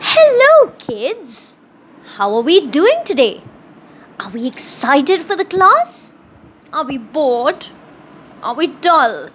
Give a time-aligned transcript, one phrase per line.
[0.00, 1.56] Hello, kids!
[2.14, 3.42] How are we doing today?
[4.20, 6.12] Are we excited for the class?
[6.72, 7.66] Are we bored?
[8.40, 9.30] Are we dull?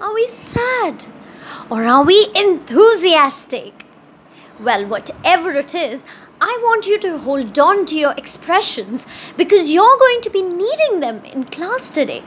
[0.00, 1.06] Are we sad?
[1.70, 3.84] Or are we enthusiastic?
[4.58, 6.04] Well, whatever it is,
[6.40, 9.06] I want you to hold on to your expressions
[9.36, 12.24] because you're going to be needing them in class today.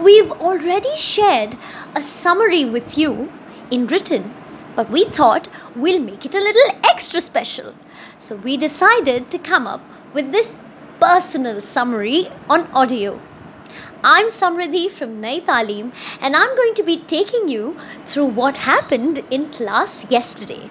[0.00, 1.56] We've already shared
[1.94, 3.32] a summary with you
[3.70, 4.34] in written,
[4.76, 7.74] but we thought we'll make it a little extra special.
[8.18, 9.82] So we decided to come up
[10.14, 10.54] with this
[11.00, 13.20] personal summary on audio.
[14.04, 19.24] I'm Samriddhi from Nai Talim and I'm going to be taking you through what happened
[19.30, 20.70] in class yesterday.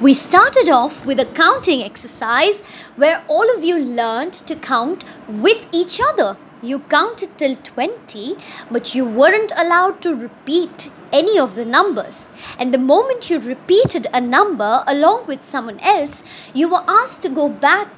[0.00, 2.60] We started off with a counting exercise
[2.96, 6.36] where all of you learned to count with each other.
[6.60, 8.36] You counted till 20,
[8.70, 12.26] but you weren't allowed to repeat any of the numbers.
[12.58, 17.28] And the moment you repeated a number along with someone else, you were asked to
[17.28, 17.88] go back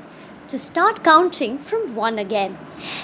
[0.50, 2.58] to start counting from 1 again.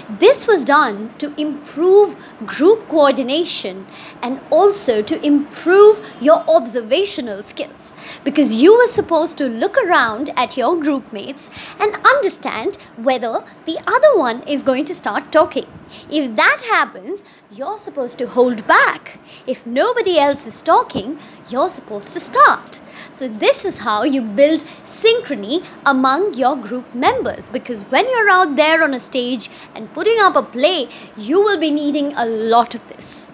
[0.09, 3.87] This was done to improve group coordination
[4.21, 7.95] and also to improve your observational skills
[8.25, 13.79] because you were supposed to look around at your group mates and understand whether the
[13.87, 15.67] other one is going to start talking.
[16.11, 17.23] If that happens,
[17.53, 19.21] you're supposed to hold back.
[19.47, 22.81] If nobody else is talking, you're supposed to start.
[23.11, 28.57] So, this is how you build synchrony among your group members because when you're out
[28.57, 32.75] there on a stage and putting up a play, you will be needing a lot
[32.75, 33.31] of this.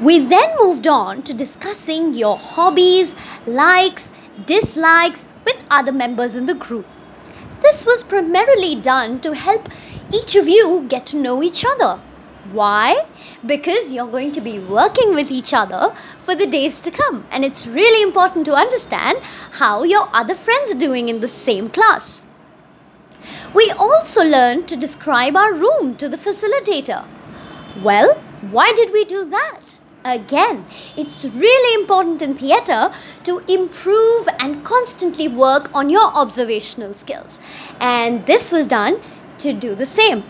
[0.00, 3.14] We then moved on to discussing your hobbies,
[3.46, 4.10] likes,
[4.44, 6.86] dislikes with other members in the group.
[7.62, 9.68] This was primarily done to help
[10.12, 12.00] each of you get to know each other.
[12.52, 13.06] Why?
[13.44, 17.44] Because you're going to be working with each other for the days to come, and
[17.44, 19.18] it's really important to understand
[19.52, 22.26] how your other friends are doing in the same class.
[23.54, 27.06] We also learned to describe our room to the facilitator.
[27.82, 28.14] Well,
[28.50, 29.78] why did we do that?
[30.04, 30.66] Again,
[30.98, 37.40] it's really important in theatre to improve and constantly work on your observational skills.
[37.80, 39.00] And this was done
[39.38, 40.24] to do the same.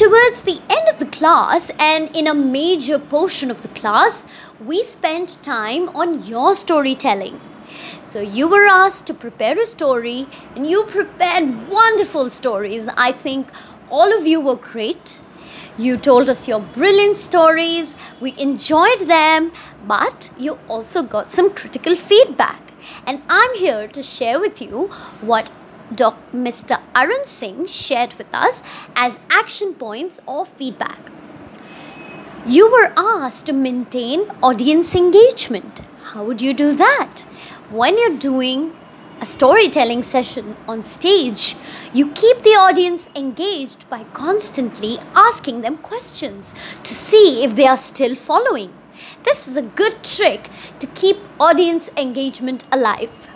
[0.00, 4.24] Towards the end of the class and in a major portion of the class,
[4.58, 7.38] we spent time on your storytelling.
[8.02, 12.88] So you were asked to prepare a story and you prepared wonderful stories.
[12.96, 13.48] I think
[13.90, 15.20] all of you were great.
[15.76, 19.52] You told us your brilliant stories, we enjoyed them,
[19.86, 22.72] but you also got some critical feedback.
[23.06, 24.86] And I'm here to share with you
[25.20, 25.50] what
[25.94, 26.80] Doc Mr.
[26.94, 28.62] Arun Singh shared with us
[28.94, 31.10] as action points or feedback.
[32.46, 35.80] You were asked to maintain audience engagement.
[36.12, 37.20] How would you do that?
[37.70, 38.76] When you're doing
[39.20, 41.54] a storytelling session on stage,
[41.92, 47.76] you keep the audience engaged by constantly asking them questions to see if they are
[47.76, 48.72] still following.
[49.24, 53.28] This is a good trick to keep audience engagement alive.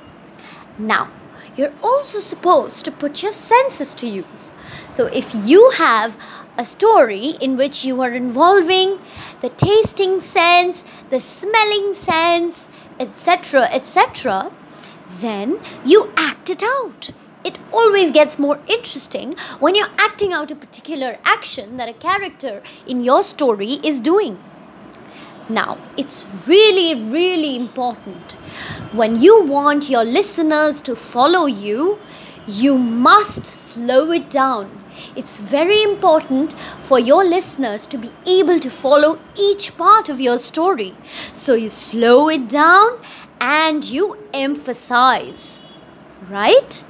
[0.78, 1.10] Now,
[1.56, 4.54] you're also supposed to put your senses to use.
[4.90, 6.16] So if you have
[6.56, 9.00] a story in which you are involving
[9.40, 12.68] the tasting sense, the smelling sense,
[13.00, 14.52] etc., etc.,
[15.20, 17.10] then you act it out.
[17.44, 22.62] It always gets more interesting when you're acting out a particular action that a character
[22.86, 24.42] in your story is doing.
[25.48, 28.32] Now, it's really, really important.
[28.92, 31.98] When you want your listeners to follow you,
[32.46, 34.84] you must slow it down.
[35.16, 40.38] It's very important for your listeners to be able to follow each part of your
[40.38, 40.94] story.
[41.32, 43.00] So you slow it down
[43.40, 45.60] and you emphasize.
[46.28, 46.84] Right?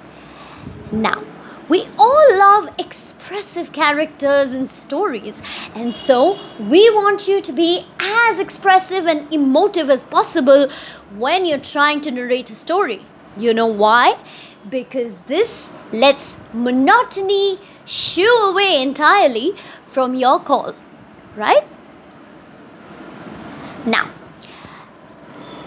[0.92, 1.24] Now,
[1.68, 5.42] we all love expressive characters and stories,
[5.74, 10.68] and so we want you to be as expressive and emotive as possible
[11.16, 13.00] when you're trying to narrate a story.
[13.36, 14.18] You know why?
[14.68, 19.54] Because this lets monotony shoo away entirely
[19.86, 20.74] from your call,
[21.36, 21.64] right?
[23.86, 24.10] Now,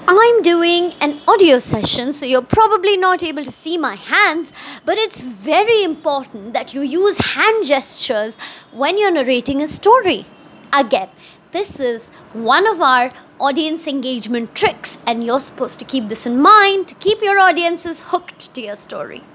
[0.10, 4.54] I'm doing an audio session, so you're probably not able to see my hands,
[4.86, 8.38] but it's very important that you use hand gestures
[8.72, 10.26] when you're narrating a story.
[10.72, 11.10] Again,
[11.52, 13.12] this is one of our
[13.42, 18.00] audience engagement tricks, and you're supposed to keep this in mind to keep your audiences
[18.00, 19.26] hooked to your story.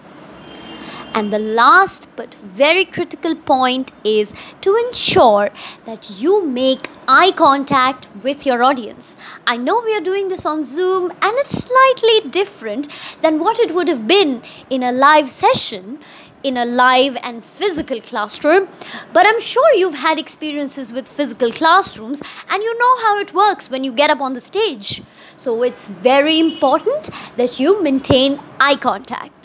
[1.15, 4.33] And the last but very critical point is
[4.63, 5.51] to ensure
[5.85, 9.17] that you make eye contact with your audience.
[9.47, 12.89] I know we are doing this on Zoom and it's slightly different
[13.21, 15.99] than what it would have been in a live session
[16.43, 18.69] in a live and physical classroom,
[19.13, 22.21] but I'm sure you've had experiences with physical classrooms
[22.51, 25.03] and you know how it works when you get up on the stage.
[25.37, 29.42] So it's very important that you maintain eye contact.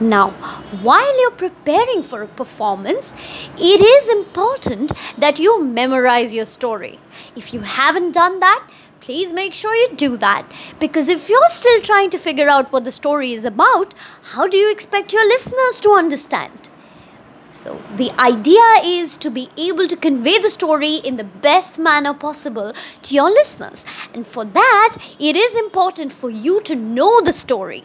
[0.00, 0.30] Now,
[0.80, 3.12] while you're preparing for a performance,
[3.58, 7.00] it is important that you memorize your story.
[7.34, 8.64] If you haven't done that,
[9.00, 10.46] please make sure you do that.
[10.78, 13.92] Because if you're still trying to figure out what the story is about,
[14.34, 16.68] how do you expect your listeners to understand?
[17.50, 22.14] So, the idea is to be able to convey the story in the best manner
[22.14, 22.72] possible
[23.02, 23.84] to your listeners.
[24.14, 27.84] And for that, it is important for you to know the story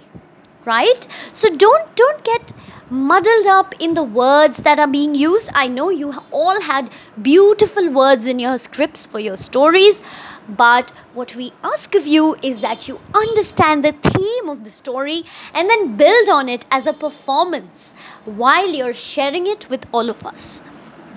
[0.65, 1.07] right?
[1.33, 2.51] So don't don't get
[2.89, 5.49] muddled up in the words that are being used.
[5.53, 6.89] I know you all had
[7.21, 10.01] beautiful words in your scripts for your stories
[10.49, 15.23] but what we ask of you is that you understand the theme of the story
[15.53, 17.93] and then build on it as a performance
[18.25, 20.61] while you're sharing it with all of us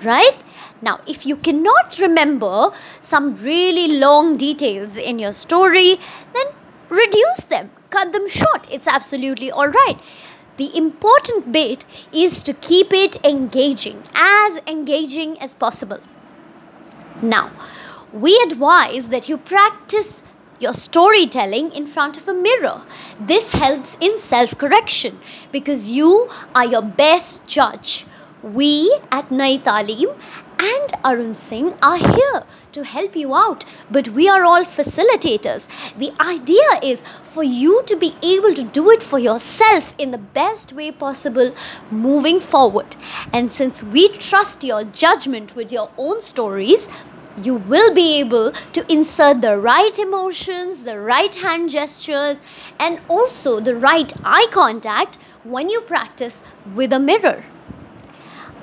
[0.05, 0.37] right?
[0.83, 2.71] Now, if you cannot remember
[3.01, 5.99] some really long details in your story,
[6.35, 6.47] then
[6.89, 8.67] reduce them cut them short.
[8.71, 9.99] It's absolutely all right.
[10.57, 16.01] The important bit is to keep it engaging, as engaging as possible.
[17.23, 17.51] Now,
[18.13, 20.23] we advise that you practice
[20.59, 22.83] your storytelling in front of a mirror.
[23.21, 25.21] This helps in self correction
[25.53, 28.07] because you are your best judge.
[28.43, 30.15] We at Nai Talim
[30.59, 35.67] and Arun Singh are here to help you out, but we are all facilitators.
[35.97, 40.19] The idea is for you to be able to do it for yourself in the
[40.19, 41.55] best way possible
[41.91, 42.97] moving forward.
[43.33, 46.89] And since we trust your judgment with your own stories,
[47.43, 52.41] you will be able to insert the right emotions, the right hand gestures,
[52.79, 56.41] and also the right eye contact when you practice
[56.75, 57.45] with a mirror.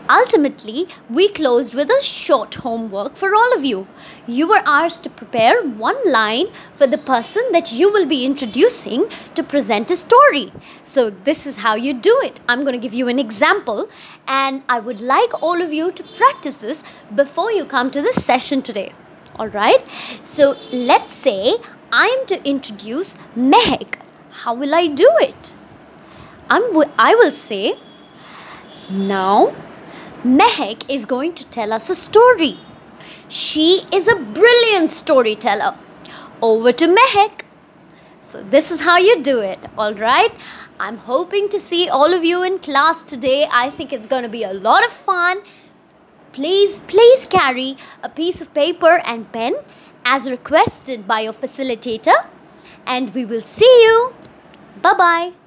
[0.09, 3.88] Ultimately, we closed with a short homework for all of you.
[4.27, 9.09] You were asked to prepare one line for the person that you will be introducing
[9.35, 10.51] to present a story.
[10.81, 12.41] So, this is how you do it.
[12.50, 13.89] I'm going to give you an example,
[14.27, 16.83] and I would like all of you to practice this
[17.15, 18.91] before you come to the session today.
[19.38, 19.88] All right?
[20.21, 21.55] So, let's say
[21.94, 24.00] I'm to introduce Mehek.
[24.31, 25.55] How will I do it?
[26.50, 26.63] I'm,
[27.00, 27.77] I will say,
[28.89, 29.55] now
[30.23, 32.57] Mehek is going to tell us a story.
[33.27, 35.75] She is a brilliant storyteller.
[36.41, 37.41] Over to Mehek.
[38.21, 40.31] So, this is how you do it, all right?
[40.79, 43.47] I'm hoping to see all of you in class today.
[43.51, 45.43] I think it's going to be a lot of fun.
[46.31, 49.55] Please, please carry a piece of paper and pen
[50.05, 52.15] as requested by your facilitator.
[52.87, 54.13] And we will see you.
[54.81, 55.42] Bye bye.